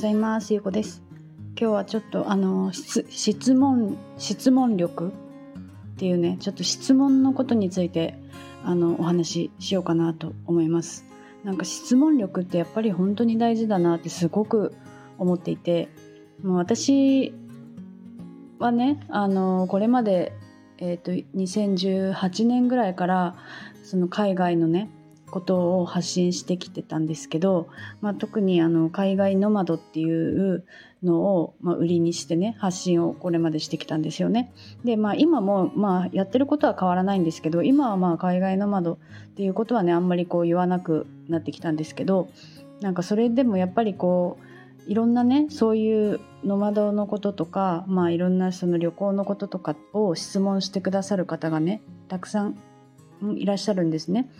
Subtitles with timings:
[0.00, 0.54] ございます。
[0.54, 1.02] ゆうこです。
[1.60, 5.10] 今日はちょっとあの質問質問力っ
[5.98, 8.18] ていうねちょっと質問のことについて
[8.64, 11.04] あのお話ししようかなと思います。
[11.44, 14.74] なんか質問力ってやっぱり本当に大事だなってすごく
[15.18, 15.90] 思っていて
[16.42, 17.34] もう私
[18.58, 20.32] はねあのこれまで、
[20.78, 23.36] えーと、2018年ぐらいから
[23.84, 24.88] その海外のね
[25.30, 27.68] ことを発信してきてたんですけど、
[28.00, 30.64] まあ、特にあの海外ノマドっていう
[31.02, 34.52] のを、まあ、売りにしてね発信をこれまでしてきたんですよね。
[34.84, 38.98] でまあ今もまあやってることは変わらないんですけど今はまあ海外ノマドっ
[39.34, 42.28] ていうことはねあんまりこう言わなくなってきたんですけど
[42.80, 44.50] なんかそれでもやっぱりこう
[44.90, 52.58] いろんなねそういうノマドのこととか、まあ、いろんなその旅行のこととかを質問してくださる方がねたくさん
[53.36, 54.30] いらっしゃるんですね。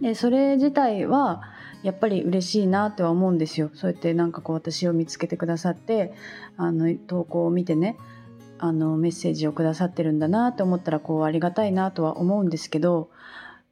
[0.00, 1.42] でそれ自体は
[1.82, 3.70] やっぱり嬉しいなとは思うんですよ。
[3.74, 6.14] そうやってなんかこう私を見つけてくださって
[6.56, 7.96] あの投稿を見てね
[8.58, 13.10] あのメッセージをくださってるんだなと思ったらこうありがたいなとは思うんですけど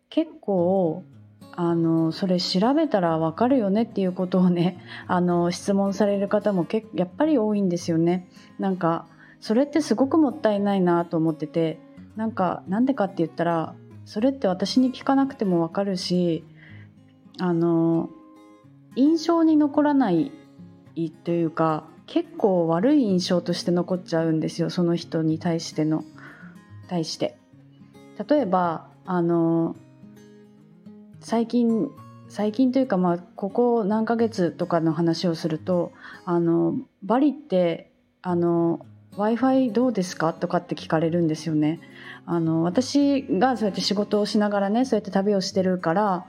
[0.09, 1.05] 結構
[1.53, 8.29] あのそれ調べたらわかるよねっていうことをね あの質問される方もけやっぱり多いんですよね。
[8.59, 9.07] なんか
[9.41, 11.79] それってすごくもったいないなと思ってて
[12.17, 13.75] なんかなんでかって言ったら
[14.11, 16.43] それって私に聞かなくてもわかるし
[17.39, 18.11] あの
[18.97, 20.33] 印象に残らない
[21.23, 26.03] というか結構悪い印象として残っちゃうんですよその人に対しての
[26.89, 27.39] 対して。
[28.29, 29.77] 例えばあの
[31.21, 31.89] 最近
[32.29, 35.93] 最近というかまあここ何ヶ月とかの話をすると
[36.25, 38.85] あのバリってあの
[39.17, 40.33] w i f i どうですか？
[40.33, 41.81] とかって聞かれるんですよね。
[42.27, 46.27] あの私がそうやって仕事をしながらねそうやって旅をしてるから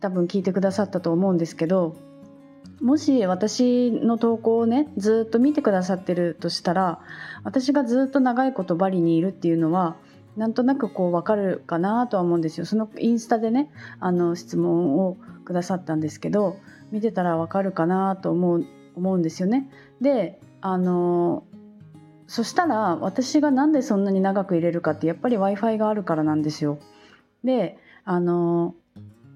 [0.00, 1.96] 多分聞いてくださったと思うんですけど
[2.80, 7.00] もし私の投稿をねずっと見てくださってるとしたら
[7.42, 9.96] 私がずっと長いことバリにいるっていうのは
[10.36, 16.58] なんとなくこう分かるかなとは思うんですよそのインスタでねあの質問をくださったんですけど
[16.92, 19.68] 見てたら分かるかなと思う思うんですよね。
[20.00, 21.44] であの
[22.26, 26.78] そしたら私がなんでそんなに長く入れるかってやっぱり w i f i があるからなんですよ。
[27.44, 28.74] であの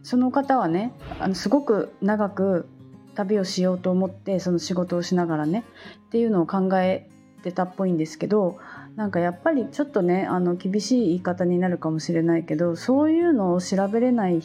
[0.02, 2.68] その方はねあのすごく長く
[3.14, 5.64] 旅をしようと思ってその仕事をしながらね
[6.06, 7.08] っていうのを考え
[7.42, 8.58] てたっぽいんですけど
[8.96, 14.42] なんかやっぱりちょっとねあの厳しい言い方になるかもしれないけどそういうのを調べれない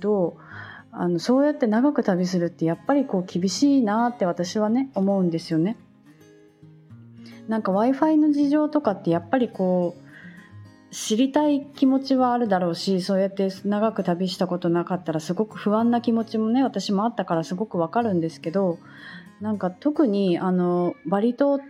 [0.00, 0.36] と
[0.92, 5.76] あのそうやって長く旅するってやっぱりこう厳しいなって私はね思うんですよね。
[7.50, 18.78] なんか w i f i の事情とかってやっぱりこう知りたい気持ちはあるだろうしそうやって長く旅したことなかったらすごく不安な気持ちもね私もあったからすごくわかるんですけど
[19.40, 21.60] なんか特にあのバリ島っ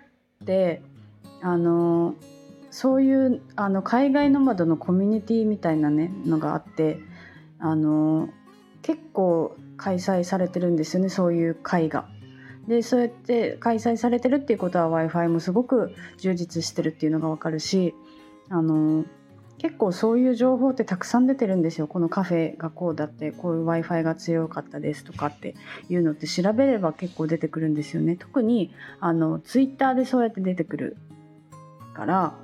[0.44, 0.82] て
[1.40, 2.14] あの
[2.70, 6.98] そういうあの海外ノマドのコミュニティみたいなねのがあって
[7.58, 8.28] あの
[8.82, 12.06] 結構開催されてるんですよねそういう会が。
[12.70, 17.97] でそうやって開催されてるっていうことは w i f i もすごく充実してるっていうのが分かるし
[18.48, 19.04] あの
[19.58, 21.88] 結構そういう情報ってたくさん出てるんですよ。
[21.88, 25.56] このカフェがこうだってこういう w i f i が強かったですとかって
[25.88, 28.14] いうのって調べれば結構出てくるんですよね。
[28.14, 30.97] 特にあのツイッターでそうやって出てくる
[31.92, 32.34] から、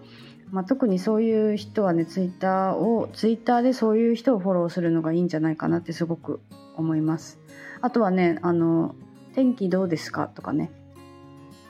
[0.51, 6.41] まあ、特にそういう人はねツイッターをツイッターでそういう人をフォローするのがいいんじゃないかなってすごく
[6.77, 7.39] 思います。
[7.81, 8.97] あとはねあの
[9.37, 10.27] 天気どうですか？
[10.27, 10.73] とかね。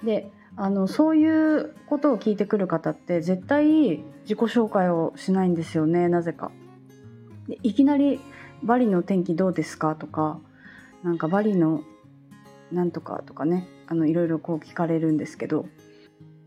[0.02, 1.28] であのそうい
[1.58, 6.50] うことを聞いてくる方って絶対自己紹介をしないんですよねなぜか。
[7.48, 8.20] でいきなり
[8.64, 10.38] 「バリの天気どうですか?」とか
[11.02, 11.82] なんかバリの
[12.72, 15.66] なんとかとかねあのいろいろこう聞かれるんですけど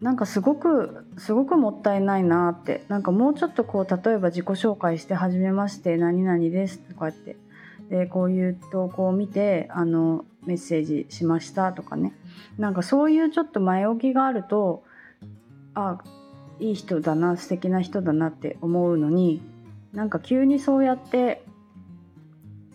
[0.01, 7.35] なんかすごくすごくもったいないなってなんかもうちょっとこう例えば自己紹介して「はじめまして何々です」とかって
[7.89, 12.13] でこういう投稿を見てあのメッセージしましたとかね。
[12.57, 14.83] なんかそういうちょっと前置きがあると
[15.73, 15.99] あ
[16.59, 19.41] いい人だな素敵な人だなって思うのに
[19.93, 21.43] なんか急にそうやって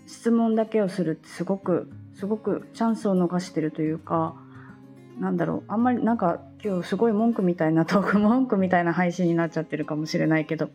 [0.06, 4.34] 質問だけをするってすごくすごくチャンスを逃してるというか
[5.18, 10.70] なんだろうあんまりなんか今日すごい文句みたいなトーク文句みたいな配信になっちゃってるかもしれないけど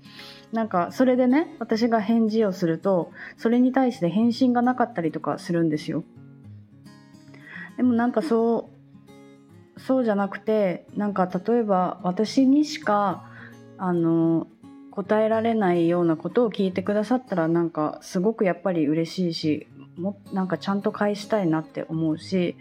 [0.51, 6.03] なんかそれでね私が返事をするとそれに対して返信がなかったりとかするんですよ。
[7.77, 8.69] でもなんかそ
[9.77, 13.23] うそうじゃなくてなんか例えば私にしか
[13.79, 14.45] あの
[14.91, 22.57] 答えられないようなことを聞いてくださったらなんかすごくやっぱり嬉しいしもなんかちゃんと返したいなって思うし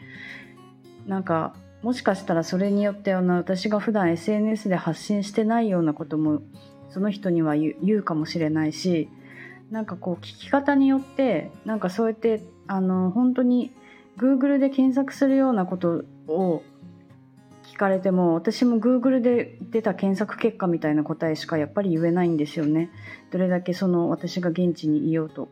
[1.06, 1.54] なんか
[1.88, 6.42] もしかしたらそれによってあの私が普段 SNS で発信してないようなことも
[6.90, 9.08] その人には言うかもしれないし
[9.70, 13.72] なんかこう聞き方によってなんかそうやってあの本当に
[14.18, 16.62] Google で検索するようなことを
[17.72, 22.90] 聞かれても私も Google で出た検索結果みたいな答えしかやっぱり言えないんですよね。
[23.30, 25.48] どれだけその私が現地にいようと。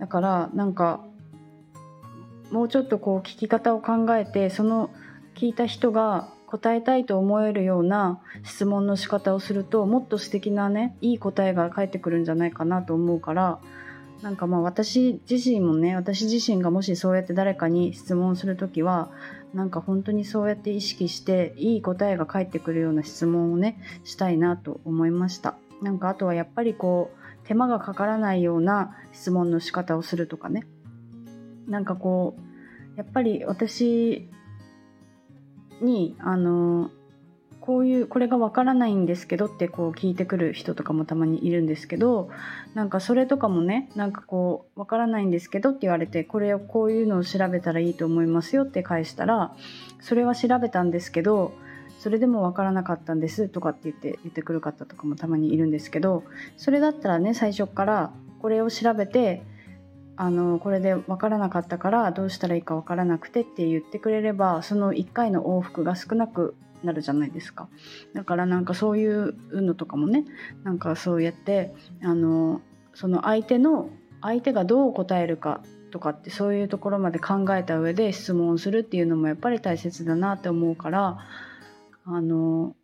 [0.00, 1.04] だからなんか
[2.50, 4.90] もうちょっとこう聞き方を考えてその
[5.34, 13.60] 聞いた人が答えたいと思えるような質問の仕方をするともっと素敵なねいい答えが返ってくるんじゃないかなと思うから
[14.22, 19.10] なんかまあ私自身もね私自身がもしそうやって誰かに質問する時は
[19.54, 25.56] なんか本当にそうやって意識していい答えが返ってくるような質問をねしたいなと思いました。
[25.82, 30.66] なんかあとはやっぱりこう手間がかからないような質問の仕方をするとかね。
[31.66, 34.28] なんかこうやっぱり私
[35.80, 36.90] にあの
[37.60, 42.30] こういうこれがわからないんですけどってこう聞いてくる人とかもたまにいるんですけど
[42.74, 49.54] なんかそれとかもねなんかこうわからないんですけどって言われてこれをこういうのを調べたらいいと思いますよって返したら
[50.00, 51.52] それは調べたんですけど
[51.98, 56.24] それでもわからなかったんですとかって言って言ってくる方とかもたまにいるんですけど
[56.56, 58.10] それだったらね最初から
[58.40, 59.42] これを調べて
[60.22, 67.70] あのこれで分からなかったからどうしたらいいか分からなくてって言ってくれればその1回の往復が少なくなるじゃないですか。
[68.12, 70.26] だからなんかそういうのとかもね
[70.62, 71.72] なんかそうやって
[72.02, 72.60] あの
[72.92, 73.88] その相手の
[74.20, 81.16] 相手がどう答えるかとかってそういうところまで考えた上で質問するっていうのもやっぱり大切だなって思うから
[82.04, 82.76] あの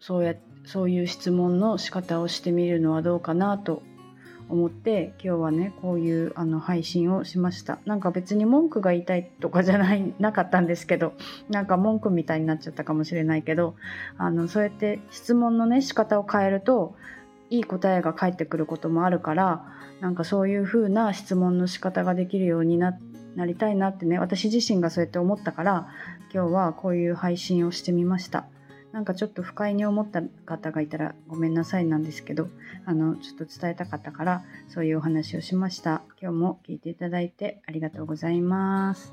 [0.00, 0.34] そうや
[0.64, 3.84] そういう質問の仕方をしてみるのはどうかなと
[4.48, 11.14] 思って今日はねこういうあの配信をしましたなんか別に文句が言いたいとかじゃないなかったんですけど
[11.48, 13.74] なんか文句みたいになっちゃったかもしれないけど
[14.18, 16.94] あのそうやって質問のね仕方を変えると
[17.50, 19.64] いい答えが返ってくることもあるから
[20.00, 22.98] なんかそういう風な質問の仕方ができるようにな
[23.46, 25.88] りたいなってね私自身がそうやって思ったから
[26.32, 28.46] 今日はこういう配信をしてみました。
[28.92, 32.48] なんかちょっと不快に思った方がいたらごめんなさいなんですけど、
[32.84, 36.02] あの、ちょっと伝えたかったから、そういうお話をしました。
[36.20, 39.12] 今日も聞いていただいてありがとうございます。